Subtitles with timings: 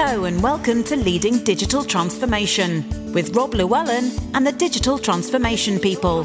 [0.00, 6.20] Hello and welcome to Leading Digital Transformation with Rob Llewellyn and the Digital Transformation People.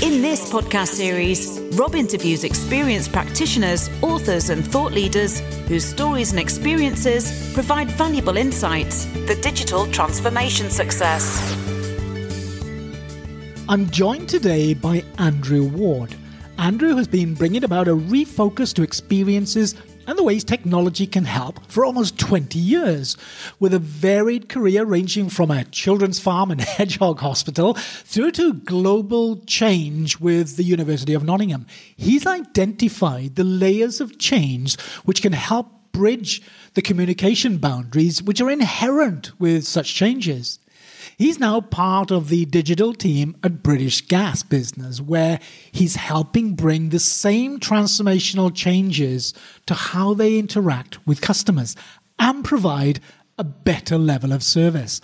[0.00, 6.38] In this podcast series, Rob interviews experienced practitioners, authors, and thought leaders whose stories and
[6.38, 11.36] experiences provide valuable insights for digital transformation success.
[13.68, 16.14] I'm joined today by Andrew Ward.
[16.58, 19.74] Andrew has been bringing about a refocus to experiences
[20.06, 23.16] and the ways technology can help for almost 20 years,
[23.58, 29.36] with a varied career ranging from a children's farm and hedgehog hospital through to global
[29.46, 31.66] change with the University of Nottingham.
[31.96, 36.42] He's identified the layers of change which can help bridge
[36.74, 40.58] the communication boundaries which are inherent with such changes.
[41.16, 45.40] He's now part of the digital team at British Gas Business, where
[45.72, 49.34] he's helping bring the same transformational changes
[49.66, 51.76] to how they interact with customers
[52.18, 53.00] and provide
[53.38, 55.00] a better level of service.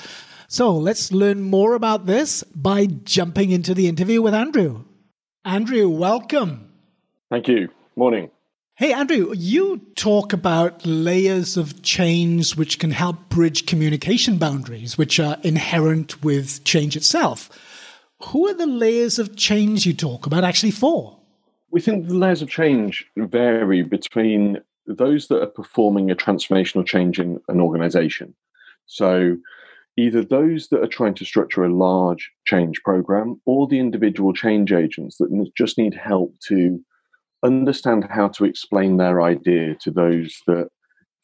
[0.49, 4.85] So let's learn more about this by jumping into the interview with Andrew.
[5.45, 6.73] Andrew, welcome.
[7.31, 7.69] Thank you.
[7.97, 8.31] Morning.
[8.83, 15.21] Hey, Andrew, you talk about layers of change which can help bridge communication boundaries, which
[15.21, 17.49] are inherent with change itself.
[18.25, 21.17] Who are the layers of change you talk about actually for?
[21.71, 27.21] We think the layers of change vary between those that are performing a transformational change
[27.21, 28.35] in an organization.
[28.87, 29.37] So,
[29.97, 34.73] either those that are trying to structure a large change program or the individual change
[34.73, 36.81] agents that just need help to
[37.45, 40.69] understand how to explain their idea to those that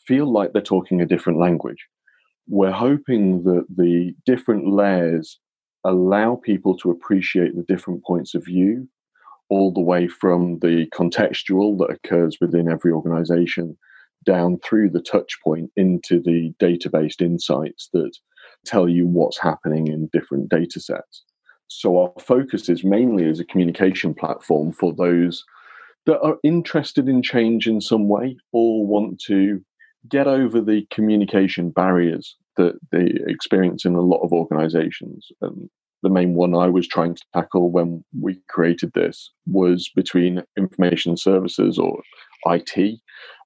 [0.07, 1.87] feel like they're talking a different language.
[2.49, 5.39] We're hoping that the different layers
[5.85, 8.89] allow people to appreciate the different points of view,
[9.49, 13.77] all the way from the contextual that occurs within every organization
[14.25, 18.11] down through the touch point into the database insights that
[18.67, 21.25] tell you what's happening in different data sets.
[21.69, 25.45] So, our focus is mainly as a communication platform for those
[26.07, 29.61] that are interested in change in some way or want to
[30.09, 35.29] get over the communication barriers that they experience in a lot of organizations.
[35.41, 35.69] And
[36.03, 41.17] the main one I was trying to tackle when we created this was between information
[41.17, 42.03] services or
[42.47, 43.01] IT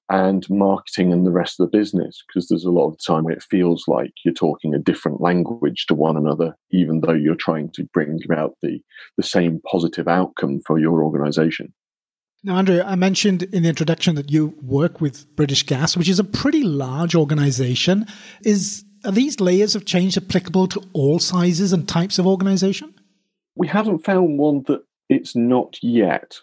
[0.09, 3.33] and marketing and the rest of the business because there's a lot of time where
[3.33, 7.69] it feels like you're talking a different language to one another even though you're trying
[7.71, 8.79] to bring about the
[9.15, 11.73] the same positive outcome for your organization
[12.43, 16.19] now, Andrew, I mentioned in the introduction that you work with British Gas, which is
[16.19, 18.05] a pretty large organization.
[18.43, 22.93] Is are these layers of change applicable to all sizes and types of organization?
[23.55, 26.37] We haven't found one that it's not yet.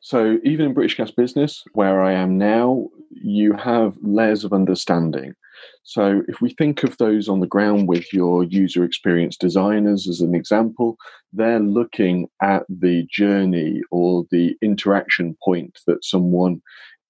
[0.00, 5.34] So even in British Gas Business, where I am now, you have layers of understanding.
[5.82, 10.20] So, if we think of those on the ground with your user experience designers as
[10.20, 10.96] an example,
[11.32, 16.60] they're looking at the journey or the interaction point that someone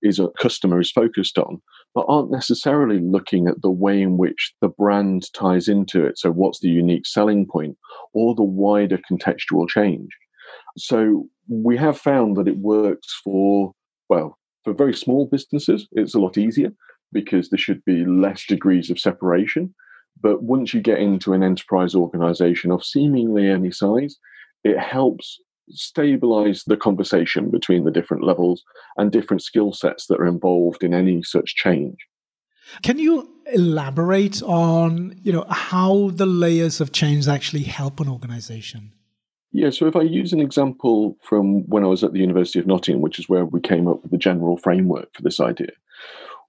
[0.03, 1.61] is a customer is focused on,
[1.95, 6.19] but aren't necessarily looking at the way in which the brand ties into it.
[6.19, 7.77] So, what's the unique selling point
[8.15, 10.09] or the wider contextual change?
[10.79, 13.73] So, we have found that it works for,
[14.09, 16.73] well, for very small businesses, it's a lot easier
[17.13, 19.75] because there should be less degrees of separation.
[20.21, 24.17] But once you get into an enterprise organization of seemingly any size,
[24.65, 25.39] it helps
[25.71, 28.63] stabilize the conversation between the different levels
[28.97, 31.97] and different skill sets that are involved in any such change.
[32.83, 38.93] Can you elaborate on, you know, how the layers of change actually help an organization?
[39.53, 42.67] Yeah, so if I use an example from when I was at the University of
[42.67, 45.71] Nottingham, which is where we came up with the general framework for this idea,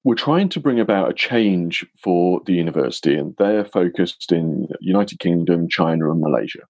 [0.03, 5.19] we're trying to bring about a change for the university, and they're focused in United
[5.19, 6.63] Kingdom, China, and Malaysia.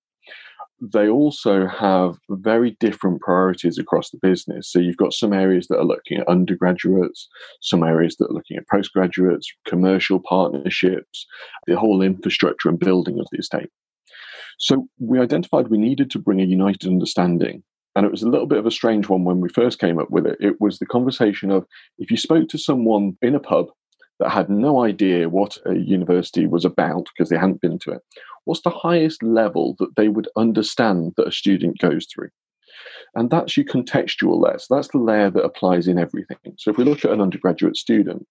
[0.81, 4.71] They also have very different priorities across the business.
[4.71, 7.27] So you've got some areas that are looking at undergraduates,
[7.61, 11.25] some areas that are looking at postgraduates, commercial partnerships,
[11.67, 13.69] the whole infrastructure and building of the estate.
[14.59, 17.63] So we identified we needed to bring a united understanding
[17.95, 20.09] and it was a little bit of a strange one when we first came up
[20.11, 20.37] with it.
[20.39, 21.65] It was the conversation of
[21.97, 23.67] if you spoke to someone in a pub
[24.19, 28.01] that had no idea what a university was about because they hadn't been to it,
[28.45, 32.29] what's the highest level that they would understand that a student goes through?
[33.15, 34.59] And that's your contextual layer.
[34.59, 36.37] So that's the layer that applies in everything.
[36.57, 38.27] So if we look at an undergraduate student,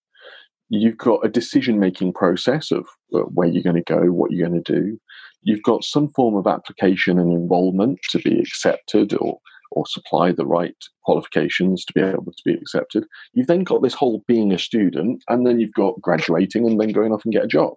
[0.68, 4.62] you've got a decision making process of where you're going to go, what you're going
[4.62, 5.00] to do.
[5.42, 9.38] You've got some form of application and enrollment to be accepted or
[9.72, 10.74] or supply the right
[11.04, 13.04] qualifications to be able to be accepted.
[13.34, 16.88] You've then got this whole being a student, and then you've got graduating and then
[16.88, 17.74] going off and get a job.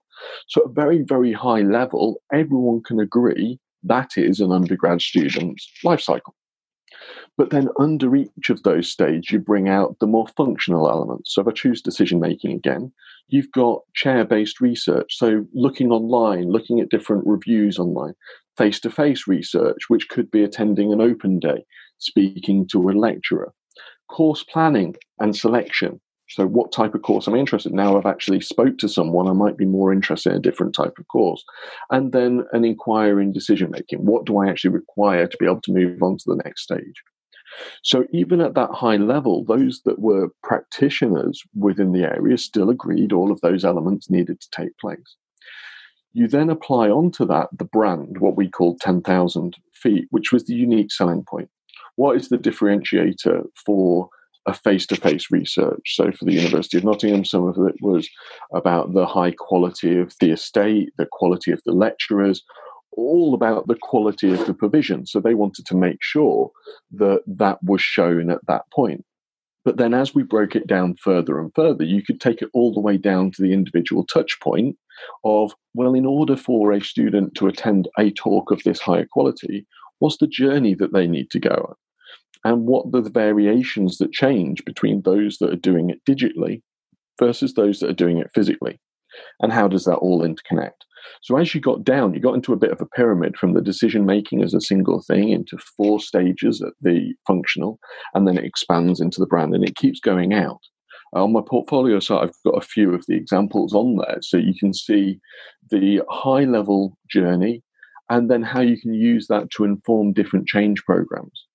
[0.48, 5.70] So, at a very, very high level, everyone can agree that is an undergrad student's
[5.84, 6.36] life cycle.
[7.42, 11.34] But then under each of those stages, you bring out the more functional elements.
[11.34, 12.92] So if I choose decision making again,
[13.30, 15.18] you've got chair based research.
[15.18, 18.14] So looking online, looking at different reviews online,
[18.60, 21.66] face to face research, which could be attending an open day,
[21.98, 23.52] speaking to a lecturer,
[24.08, 26.00] course planning and selection.
[26.30, 27.76] So what type of course am I'm interested in?
[27.76, 30.94] Now I've actually spoke to someone, I might be more interested in a different type
[31.00, 31.44] of course.
[31.90, 34.06] And then an inquiry in decision making.
[34.06, 37.02] What do I actually require to be able to move on to the next stage?
[37.84, 43.12] So even at that high level, those that were practitioners within the area still agreed
[43.12, 45.16] all of those elements needed to take place.
[46.14, 50.56] You then apply onto that the brand, what we call 10,000 feet, which was the
[50.56, 51.50] unique selling point.
[51.96, 54.10] What is the differentiator for
[54.46, 55.96] a face to face research.
[55.96, 58.10] So, for the University of Nottingham, some of it was
[58.54, 62.44] about the high quality of the estate, the quality of the lecturers,
[62.94, 65.06] all about the quality of the provision.
[65.06, 66.52] So, they wanted to make sure
[66.92, 69.06] that that was shown at that point.
[69.64, 72.74] But then, as we broke it down further and further, you could take it all
[72.74, 74.76] the way down to the individual touch point
[75.24, 79.68] of, well, in order for a student to attend a talk of this higher quality,
[80.00, 81.76] what's the journey that they need to go on?
[82.44, 86.62] and what the variations that change between those that are doing it digitally
[87.20, 88.80] versus those that are doing it physically.
[89.42, 90.72] And how does that all interconnect?
[91.22, 93.62] So, as you got down, you got into a bit of a pyramid from the
[93.62, 97.80] decision making as a single thing into four stages at the functional,
[98.14, 100.62] and then it expands into the brand and it keeps going out.
[101.14, 104.20] On my portfolio site, I've got a few of the examples on there.
[104.22, 105.20] So you can see
[105.70, 107.64] the high level journey
[108.10, 111.46] and then how you can use that to inform different change programs.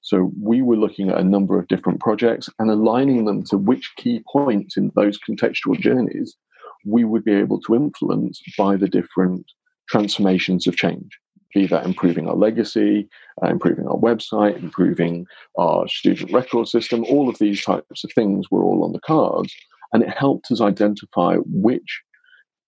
[0.00, 3.92] So we were looking at a number of different projects and aligning them to which
[3.96, 6.36] key points in those contextual journeys
[6.84, 9.50] we would be able to influence by the different
[9.88, 11.18] transformations of change.
[11.54, 13.08] Be that improving our legacy,
[13.42, 15.26] uh, improving our website, improving
[15.56, 19.54] our student record system, all of these types of things were all on the cards.
[19.92, 22.02] And it helped us identify which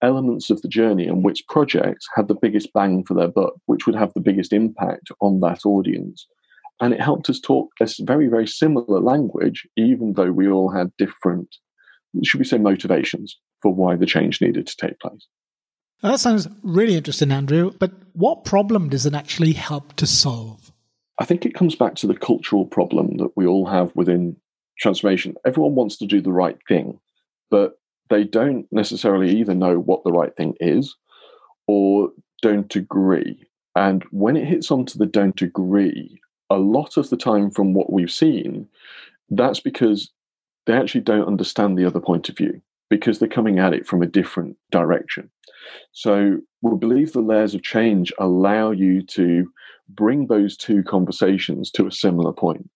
[0.02, 3.86] elements of the journey and which projects had the biggest bang for their buck, which
[3.86, 6.26] would have the biggest impact on that audience
[6.80, 10.92] and it helped us talk a very, very similar language, even though we all had
[10.98, 11.56] different,
[12.22, 15.26] should we say, motivations for why the change needed to take place.
[16.00, 17.72] Now that sounds really interesting, Andrew.
[17.80, 20.70] But what problem does it actually help to solve?
[21.18, 24.36] I think it comes back to the cultural problem that we all have within
[24.78, 25.34] transformation.
[25.44, 27.00] Everyone wants to do the right thing,
[27.50, 30.94] but they don't necessarily either know what the right thing is
[31.66, 33.48] or don't agree.
[33.74, 36.20] And when it hits onto the don't agree,
[36.50, 38.68] a lot of the time from what we've seen,
[39.28, 40.12] that's because
[40.66, 44.02] they actually don't understand the other point of view because they're coming at it from
[44.02, 45.30] a different direction.
[45.92, 49.48] So we believe the layers of change allow you to
[49.88, 52.68] bring those two conversations to a similar point.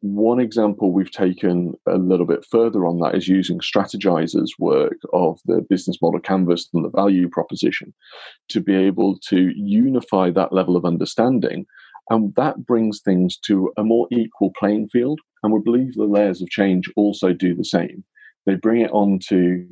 [0.00, 5.40] One example we've taken a little bit further on that is using Strategyzer's work of
[5.46, 7.94] the business model canvas and the value proposition
[8.50, 11.64] to be able to unify that level of understanding
[12.10, 15.20] and that brings things to a more equal playing field.
[15.42, 18.04] And we believe the layers of change also do the same.
[18.46, 19.66] They bring it on to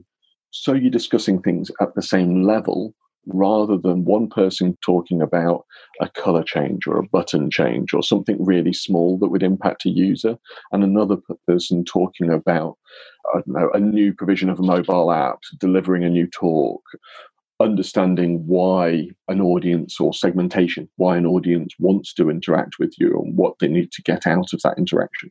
[0.51, 2.95] so you're discussing things at the same level
[3.27, 5.65] rather than one person talking about
[6.01, 9.91] a color change or a button change or something really small that would impact a
[9.91, 10.37] user,
[10.73, 12.77] and another person talking about
[13.35, 16.83] I don't know, a new provision of a mobile app, delivering a new talk,
[17.61, 23.37] understanding why an audience or segmentation, why an audience wants to interact with you and
[23.37, 25.31] what they need to get out of that interaction.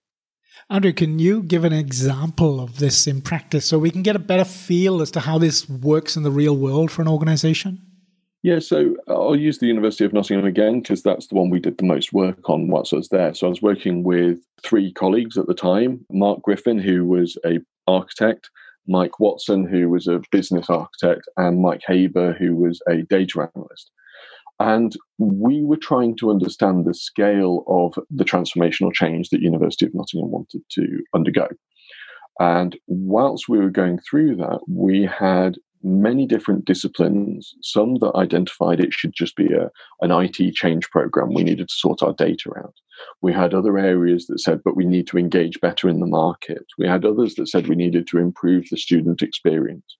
[0.71, 4.19] Andrew, can you give an example of this in practice so we can get a
[4.19, 7.81] better feel as to how this works in the real world for an organization?
[8.41, 11.77] Yeah, so I'll use the University of Nottingham again because that's the one we did
[11.77, 13.33] the most work on whilst I was there.
[13.33, 17.59] So I was working with three colleagues at the time Mark Griffin, who was a
[17.85, 18.49] architect,
[18.87, 23.91] Mike Watson, who was a business architect, and Mike Haber, who was a data analyst.
[24.61, 29.95] And we were trying to understand the scale of the transformational change that University of
[29.95, 31.47] Nottingham wanted to undergo.
[32.39, 38.79] And whilst we were going through that, we had many different disciplines, some that identified
[38.79, 41.33] it should just be a, an IT change program.
[41.33, 42.75] We needed to sort our data out.
[43.23, 46.65] We had other areas that said, but we need to engage better in the market.
[46.77, 49.97] We had others that said we needed to improve the student experience.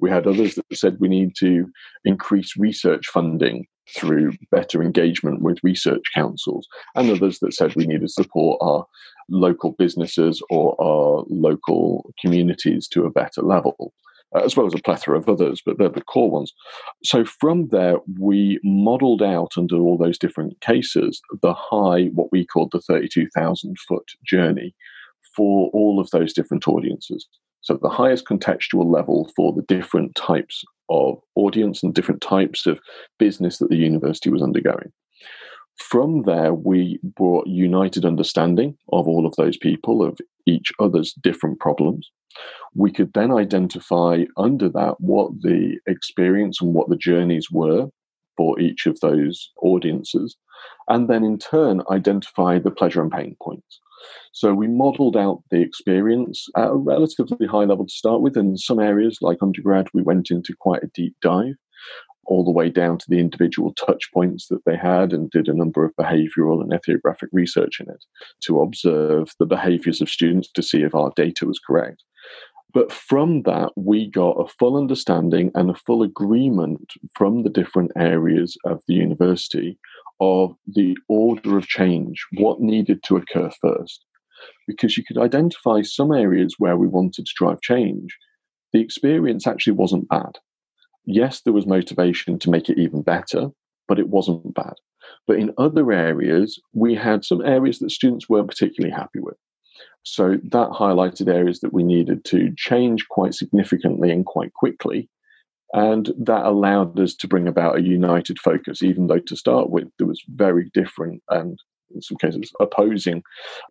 [0.00, 1.70] We had others that said we need to
[2.04, 3.66] increase research funding
[3.96, 8.86] through better engagement with research councils, and others that said we need to support our
[9.28, 13.92] local businesses or our local communities to a better level.
[14.34, 16.54] Uh, as well as a plethora of others, but they're the core ones.
[17.04, 22.46] So from there, we modeled out under all those different cases the high, what we
[22.46, 24.74] called the 32,000 foot journey
[25.36, 27.26] for all of those different audiences.
[27.62, 32.80] So the highest contextual level for the different types of audience and different types of
[33.18, 34.92] business that the university was undergoing.
[35.78, 41.60] From there, we brought united understanding of all of those people, of each other's different
[41.60, 42.10] problems.
[42.74, 47.88] We could then identify under that what the experience and what the journeys were
[48.36, 50.36] for each of those audiences,
[50.88, 53.80] and then in turn identify the pleasure and pain points.
[54.32, 58.36] So we modeled out the experience at a relatively high level to start with.
[58.36, 61.54] In some areas, like undergrad, we went into quite a deep dive,
[62.26, 65.54] all the way down to the individual touch points that they had and did a
[65.54, 68.04] number of behavioral and ethnographic research in it
[68.40, 72.02] to observe the behaviors of students to see if our data was correct.
[72.72, 77.92] But from that, we got a full understanding and a full agreement from the different
[77.96, 79.78] areas of the university
[80.22, 84.04] of the order of change, what needed to occur first.
[84.68, 88.16] Because you could identify some areas where we wanted to drive change.
[88.72, 90.38] The experience actually wasn't bad.
[91.04, 93.48] Yes, there was motivation to make it even better,
[93.88, 94.74] but it wasn't bad.
[95.26, 99.36] But in other areas, we had some areas that students weren't particularly happy with.
[100.04, 105.10] So that highlighted areas that we needed to change quite significantly and quite quickly
[105.72, 109.88] and that allowed us to bring about a united focus, even though to start with,
[109.98, 111.58] there was very different and
[111.94, 113.22] in some cases opposing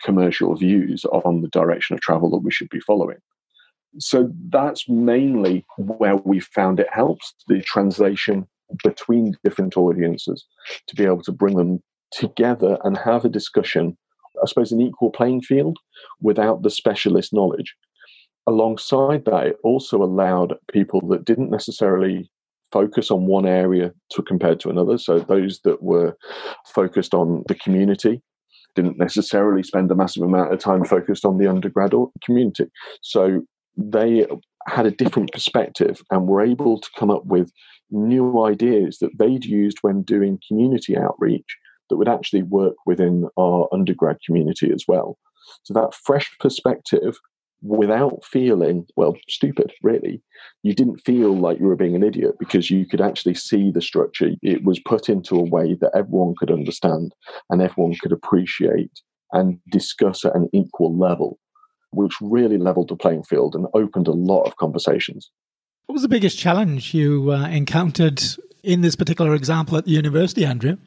[0.03, 3.17] commercial views on the direction of travel that we should be following.
[3.99, 8.47] So that's mainly where we found it helps the translation
[8.83, 10.45] between different audiences
[10.87, 13.97] to be able to bring them together and have a discussion,
[14.41, 15.77] I suppose, an equal playing field
[16.21, 17.75] without the specialist knowledge
[18.47, 22.29] alongside that, it also allowed people that didn't necessarily
[22.71, 24.97] focus on one area to compared to another.
[24.97, 26.17] So those that were
[26.73, 28.21] focused on the community
[28.75, 31.91] didn't necessarily spend a massive amount of time focused on the undergrad
[32.23, 32.65] community.
[33.01, 33.41] So
[33.75, 34.25] they
[34.67, 37.51] had a different perspective and were able to come up with
[37.89, 41.57] new ideas that they'd used when doing community outreach
[41.89, 45.17] that would actually work within our undergrad community as well.
[45.63, 47.17] So that fresh perspective
[47.61, 50.21] without feeling, well, stupid, really.
[50.63, 53.81] You didn't feel like you were being an idiot because you could actually see the
[53.81, 54.31] structure.
[54.41, 57.13] It was put into a way that everyone could understand
[57.49, 58.91] and everyone could appreciate
[59.31, 61.39] and discuss at an equal level,
[61.91, 65.29] which really leveled the playing field and opened a lot of conversations.
[65.85, 68.21] What was the biggest challenge you uh, encountered
[68.63, 70.77] in this particular example at the university, Andrew?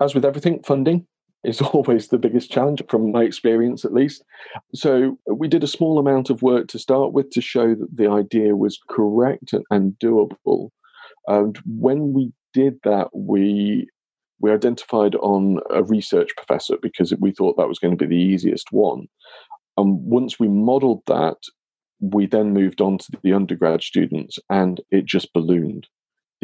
[0.00, 1.06] As with everything, funding
[1.44, 4.24] is always the biggest challenge from my experience at least.
[4.74, 8.10] So we did a small amount of work to start with to show that the
[8.10, 10.70] idea was correct and doable.
[11.26, 13.88] And when we did that we
[14.40, 18.22] we identified on a research professor because we thought that was going to be the
[18.22, 19.06] easiest one.
[19.76, 21.36] And once we modeled that
[22.00, 25.86] we then moved on to the undergrad students and it just ballooned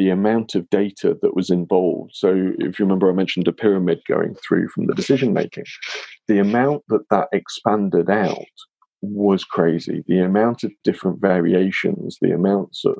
[0.00, 2.12] the amount of data that was involved.
[2.14, 5.64] So, if you remember, I mentioned a pyramid going through from the decision making.
[6.26, 8.46] The amount that that expanded out
[9.02, 10.02] was crazy.
[10.06, 12.94] The amount of different variations, the amounts of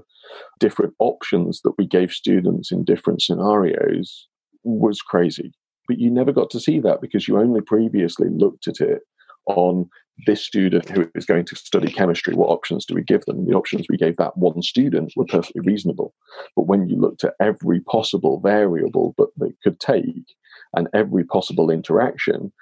[0.59, 4.29] different options that we gave students in different scenarios
[4.63, 5.53] was crazy.
[5.89, 9.01] But you never got to see that because you only previously looked at it
[9.47, 9.89] on
[10.27, 13.47] this student who is going to study chemistry, what options do we give them?
[13.47, 16.15] The options we gave that one student were perfectly reasonable.
[16.57, 20.35] But when you looked at every possible variable that they could take
[20.75, 22.53] and every possible interaction,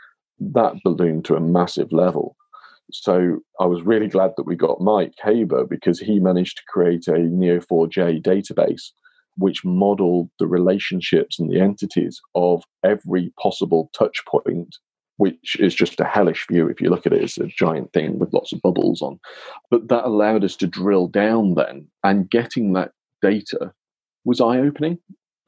[0.40, 2.36] that ballooned to a massive level.
[2.90, 7.06] So I was really glad that we got Mike Haber because he managed to create
[7.08, 8.92] a Neo4j database
[9.36, 14.76] which modeled the relationships and the entities of every possible touch point
[15.18, 18.18] which is just a hellish view if you look at it as a giant thing
[18.18, 19.20] with lots of bubbles on.
[19.70, 23.72] But that allowed us to drill down then, and getting that data
[24.24, 24.98] was eye opening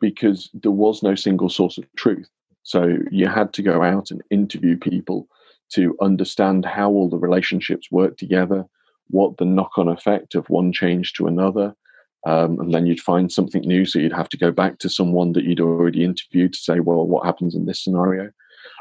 [0.00, 2.28] because there was no single source of truth.
[2.62, 5.28] So you had to go out and interview people
[5.70, 8.64] to understand how all the relationships work together,
[9.08, 11.74] what the knock on effect of one change to another.
[12.26, 13.86] Um, and then you'd find something new.
[13.86, 17.06] So you'd have to go back to someone that you'd already interviewed to say, well,
[17.06, 18.30] what happens in this scenario?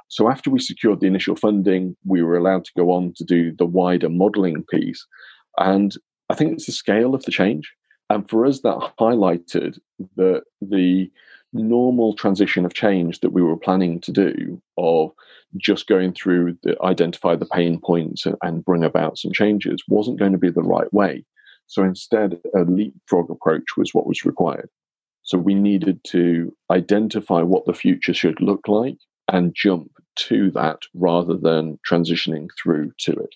[0.10, 3.54] So after we secured the initial funding, we were allowed to go on to do
[3.56, 5.06] the wider modeling piece.
[5.58, 5.96] And
[6.30, 7.72] I think it's the scale of the change.
[8.10, 9.80] And for us, that highlighted
[10.16, 11.12] that the
[11.54, 15.12] normal transition of change that we were planning to do of
[15.58, 20.20] just going through the identify the pain points and, and bring about some changes wasn't
[20.20, 21.26] going to be the right way
[21.66, 24.70] so instead a leapfrog approach was what was required
[25.24, 28.98] so we needed to identify what the future should look like
[29.32, 29.92] and jump
[30.28, 33.36] to that rather than transitioning through to it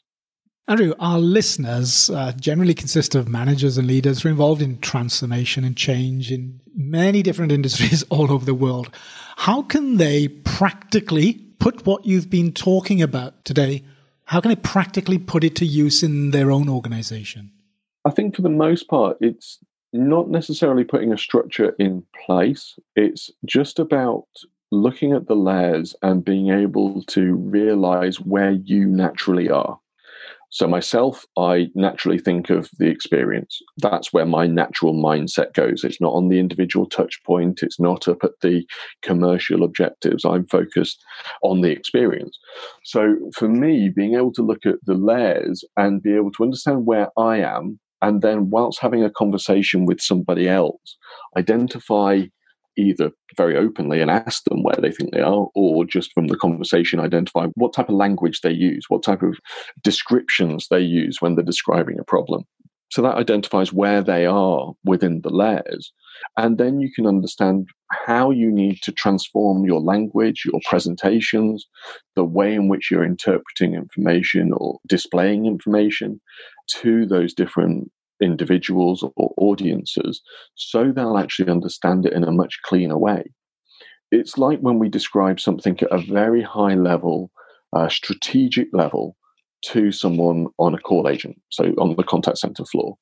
[0.65, 5.65] Andrew, our listeners uh, generally consist of managers and leaders who are involved in transformation
[5.65, 8.89] and change in many different industries all over the world.
[9.35, 13.83] How can they practically put what you've been talking about today,
[14.25, 17.51] how can they practically put it to use in their own organization?
[18.03, 19.59] I think for the most part, it's
[19.93, 22.77] not necessarily putting a structure in place.
[22.97, 24.27] It's just about
[24.73, 29.79] looking at the layers and being able to realize where you naturally are.
[30.49, 33.59] So, myself, I naturally think of the experience.
[33.77, 35.83] That's where my natural mindset goes.
[35.83, 38.63] It's not on the individual touch point, it's not up at the
[39.01, 40.23] commercial objectives.
[40.23, 41.03] I'm focused
[41.41, 42.37] on the experience.
[42.83, 46.85] So, for me, being able to look at the layers and be able to understand
[46.85, 50.97] where I am, and then, whilst having a conversation with somebody else,
[51.35, 52.25] identify
[52.77, 56.37] either very openly and ask them where they think they are, or just from the
[56.37, 59.37] conversation identify what type of language they use, what type of
[59.83, 62.43] descriptions they use when they're describing a problem.
[62.91, 65.91] So that identifies where they are within the layers.
[66.37, 67.67] And then you can understand
[68.05, 71.67] how you need to transform your language, your presentations,
[72.15, 76.21] the way in which you're interpreting information or displaying information
[76.75, 77.91] to those different
[78.23, 80.21] individuals or audiences
[80.55, 83.23] so they'll actually understand it in a much cleaner way.
[84.11, 87.31] It's like when we describe something at a very high level,
[87.75, 89.15] uh, strategic level,
[89.65, 92.97] to someone on a call agent, so on the contact center floor.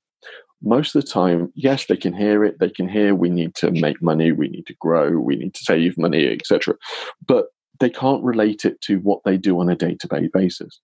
[0.61, 2.59] Most of the time, yes, they can hear it.
[2.59, 5.63] They can hear we need to make money, we need to grow, we need to
[5.63, 6.75] save money, etc.
[7.27, 7.47] But
[7.79, 10.79] they can't relate it to what they do on a day to day basis.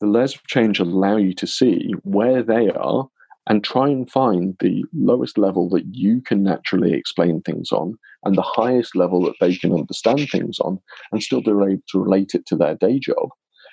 [0.00, 3.08] The layers of change allow you to see where they are
[3.48, 8.36] and try and find the lowest level that you can naturally explain things on and
[8.36, 10.78] the highest level that they can understand things on
[11.12, 13.30] and still be able to relate it to their day job.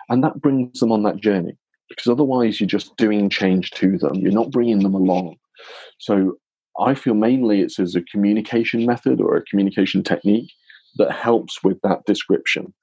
[0.10, 1.58] And that brings them on that journey
[1.90, 5.36] because otherwise you're just doing change to them, you're not bringing them along.
[6.00, 6.38] So
[6.80, 10.52] I feel mainly it's as a communication method or a communication technique
[10.98, 12.74] that helps with that description.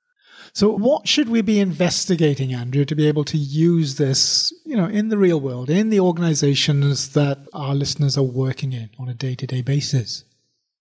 [0.55, 4.85] So, what should we be investigating, Andrew, to be able to use this, you know,
[4.85, 9.15] in the real world, in the organizations that our listeners are working in on a
[9.15, 10.25] day-to-day basis?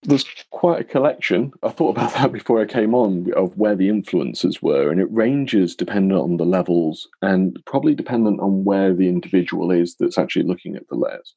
[0.03, 1.53] There's quite a collection.
[1.63, 5.09] I thought about that before I came on of where the influences were, and it
[5.09, 10.43] ranges dependent on the levels and probably dependent on where the individual is that's actually
[10.43, 11.33] looking at the layers.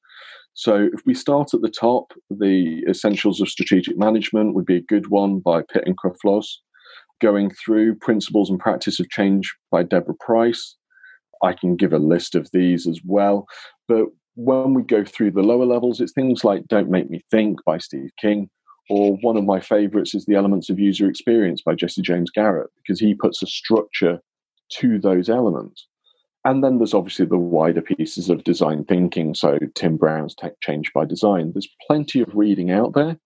[0.55, 4.83] So, if we start at the top, the Essentials of Strategic Management would be a
[4.83, 6.57] good one by Pitt and Koufopoulos
[7.24, 10.76] going through Principles and Practice of Change by Deborah Price.
[11.42, 13.46] I can give a list of these as well.
[13.88, 17.64] But when we go through the lower levels, it's things like Don't Make Me Think
[17.64, 18.48] by Steve Krug,
[18.90, 22.68] or one of my favorites is The Elements of User Experience by Jesse James Garrett,
[22.76, 24.20] because he puts a structure
[24.72, 25.88] to those elements.
[26.44, 29.34] And then there's obviously the wider pieces of design thinking.
[29.34, 31.52] So Tim Brown's Tech Change by Design.
[31.54, 33.16] There's plenty of reading out there.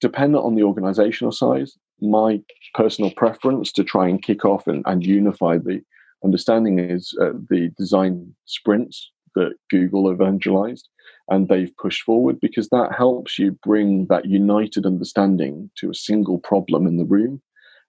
[0.00, 2.40] Dependent on the organizational size, my
[2.74, 5.80] personal preference to try and kick off and, and unify the
[6.24, 10.88] understanding is uh, the design sprints that Google evangelized
[11.28, 16.38] and they've pushed forward because that helps you bring that united understanding to a single
[16.38, 17.40] problem in the room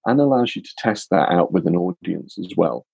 [0.05, 2.85] and allows you to test that out with an audience as well.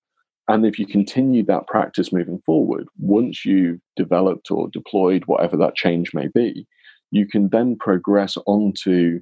[0.47, 5.75] And if you continue that practice moving forward, once you've developed or deployed whatever that
[5.75, 6.65] change may be,
[7.11, 9.21] you can then progress on to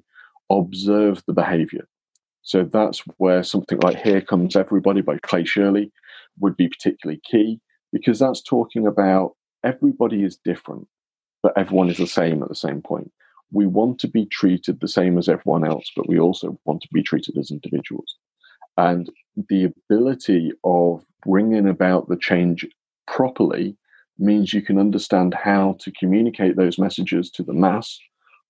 [0.49, 1.87] observe the behavior.
[2.41, 5.91] So that's where something like Here Comes Everybody by Clay Shirky
[6.39, 7.59] would be particularly key
[7.91, 10.87] because that's talking about everybody is different,
[11.43, 13.11] but everyone is the same at the same point.
[13.51, 16.89] We want to be treated the same as everyone else, but we also want to
[16.93, 18.15] be treated as individuals.
[18.77, 19.09] And
[19.49, 22.65] the ability of bringing about the change
[23.07, 23.75] properly
[24.19, 27.99] means you can understand how to communicate those messages to the mass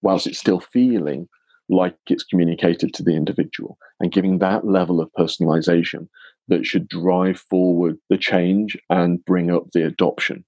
[0.01, 1.27] whilst it's still feeling
[1.69, 6.07] like it's communicated to the individual and giving that level of personalization
[6.47, 10.45] that should drive forward the change and bring up the adoption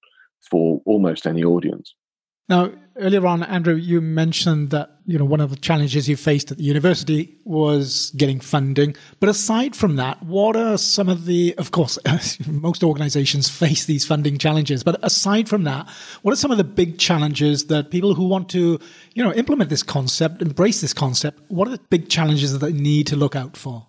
[0.49, 1.93] for almost any audience.
[2.49, 6.51] Now, earlier on, Andrew, you mentioned that you know one of the challenges you faced
[6.51, 8.95] at the university was getting funding.
[9.19, 11.53] But aside from that, what are some of the?
[11.57, 11.99] Of course,
[12.47, 14.83] most organisations face these funding challenges.
[14.83, 15.87] But aside from that,
[16.23, 18.79] what are some of the big challenges that people who want to
[19.13, 21.39] you know implement this concept, embrace this concept?
[21.49, 23.87] What are the big challenges that they need to look out for?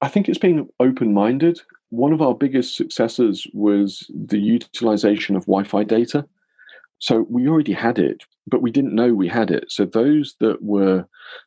[0.00, 1.60] I think it's being open-minded.
[1.90, 6.28] One of our biggest successes was the utilization of Wi-Fi data.
[7.00, 9.66] So we already had it, but we didn't know we had it.
[9.68, 11.06] So those that were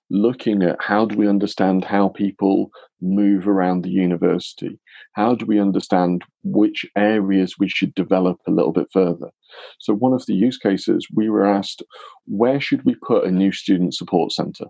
[0.09, 4.79] looking at how do we understand how people move around the university?
[5.13, 9.29] How do we understand which areas we should develop a little bit further?
[9.79, 11.83] So one of the use cases we were asked,
[12.25, 14.65] where should we put a new student support center?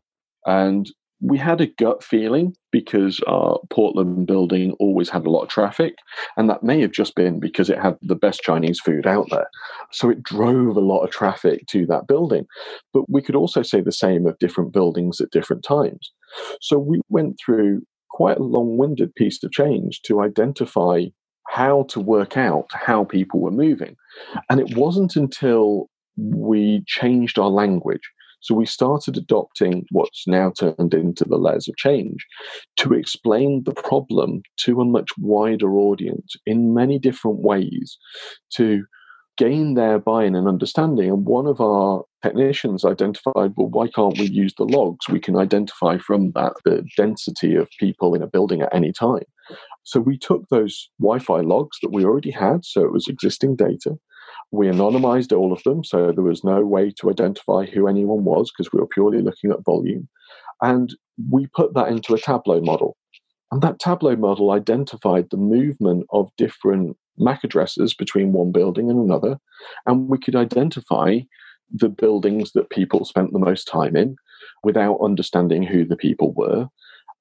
[0.46, 0.90] And
[1.22, 5.96] we had a gut feeling because our Portland building always had a lot of traffic,
[6.36, 9.48] and that may have just been because it had the best Chinese food out there.
[9.92, 12.46] So it drove a lot of traffic to that building.
[12.94, 16.12] But we could also say the same of different buildings at different times.
[16.60, 21.06] So we went through quite a long winded piece of change to identify
[21.50, 23.96] how to work out how people were moving.
[24.50, 28.10] And it wasn't until we changed our language
[28.42, 32.26] so we started adopting what's now turned into the layers of change
[32.78, 37.98] to explain the problem to a much wider audience in many different ways
[38.56, 38.84] to
[39.38, 41.10] gain their buy-in and understanding.
[41.10, 45.08] And one of our technicians identified, well, why can't we use the logs?
[45.10, 49.24] We can identify from that the density of people in a building at any time.
[49.84, 53.98] So we took those Wi-Fi logs that we already had, so it was existing data,
[54.52, 58.52] we anonymized all of them, so there was no way to identify who anyone was
[58.52, 60.08] because we were purely looking at volume.
[60.62, 60.94] And
[61.30, 62.98] we put that into a Tableau model.
[63.52, 69.00] And that Tableau model identified the movement of different MAC addresses between one building and
[69.00, 69.38] another.
[69.86, 71.20] And we could identify
[71.74, 74.16] the buildings that people spent the most time in
[74.64, 76.68] without understanding who the people were.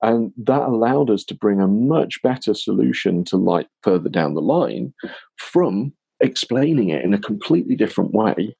[0.02, 4.40] And that allowed us to bring a much better solution to light further down the
[4.40, 4.94] line
[5.36, 8.54] from explaining it in a completely different way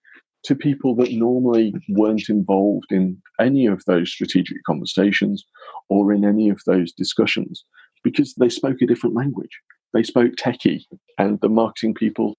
[0.45, 5.45] to people that normally weren't involved in any of those strategic conversations
[5.89, 7.65] or in any of those discussions
[8.03, 9.61] because they spoke a different language.
[9.93, 10.85] They spoke techie,
[11.19, 12.37] and the marketing people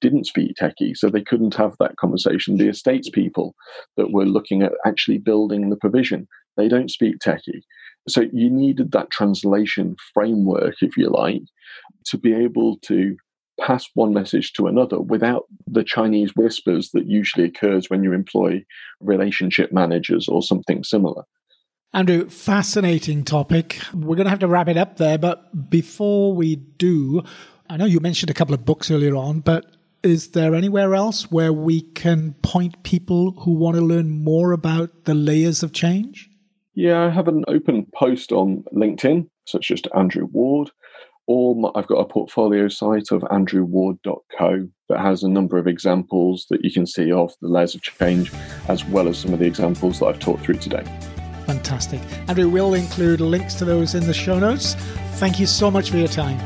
[0.00, 2.56] didn't speak techie, so they couldn't have that conversation.
[2.56, 3.54] The estates people
[3.96, 6.26] that were looking at actually building the provision,
[6.56, 7.62] they don't speak techie.
[8.08, 11.42] So you needed that translation framework, if you like,
[12.06, 13.16] to be able to
[13.60, 18.64] pass one message to another without the Chinese whispers that usually occurs when you employ
[19.00, 21.24] relationship managers or something similar.
[21.92, 23.80] Andrew, fascinating topic.
[23.94, 27.22] We're going to have to wrap it up there, but before we do,
[27.70, 29.64] I know you mentioned a couple of books earlier on, but
[30.02, 35.04] is there anywhere else where we can point people who want to learn more about
[35.04, 36.30] the layers of change?
[36.74, 40.70] Yeah, I have an open post on LinkedIn, such as Andrew Ward
[41.26, 46.46] or my, I've got a portfolio site of andrewward.co that has a number of examples
[46.50, 48.32] that you can see of the layers of change,
[48.68, 50.84] as well as some of the examples that I've talked through today.
[51.46, 52.00] Fantastic.
[52.28, 54.74] Andrew, we'll include links to those in the show notes.
[55.14, 56.38] Thank you so much for your time.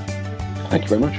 [0.69, 1.19] Thank you very much.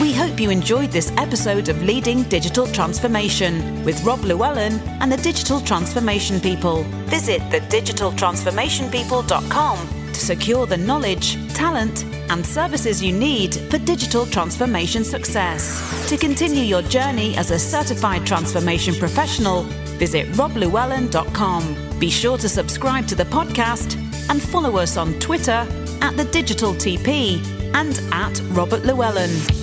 [0.00, 5.18] We hope you enjoyed this episode of Leading Digital Transformation with Rob Llewellyn and the
[5.18, 6.84] Digital Transformation People.
[7.06, 16.08] Visit thedigitaltransformationpeople.com to secure the knowledge, talent, and services you need for digital transformation success.
[16.08, 19.64] To continue your journey as a certified transformation professional,
[20.00, 21.98] visit roblewellyn.com.
[21.98, 23.96] Be sure to subscribe to the podcast
[24.30, 25.66] and follow us on Twitter
[26.00, 27.38] at the Digital TP
[27.74, 29.61] and at Robert Llewellyn.